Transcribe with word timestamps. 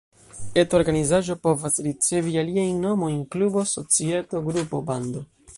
Eta 0.61 0.77
organizaĵo 0.77 1.35
povas 1.49 1.77
ricevi 1.89 2.35
aliajn 2.45 2.81
nomojn: 2.89 3.23
klubo, 3.37 3.67
societo, 3.77 4.45
grupo, 4.49 4.85
bando. 4.93 5.27